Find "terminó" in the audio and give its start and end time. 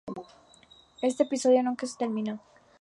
1.95-2.39